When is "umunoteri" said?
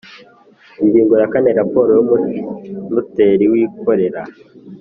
2.03-3.45